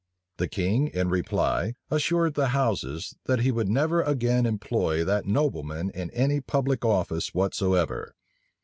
[0.37, 5.91] The king, in reply, assured the houses, that he would never again employ that nobleman
[5.91, 8.15] in any public office whatsoever.